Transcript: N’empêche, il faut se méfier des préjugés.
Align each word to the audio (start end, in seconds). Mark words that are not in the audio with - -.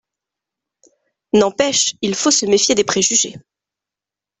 N’empêche, 1.33 1.93
il 2.01 2.15
faut 2.15 2.31
se 2.31 2.47
méfier 2.47 2.73
des 2.73 2.83
préjugés. 2.83 3.35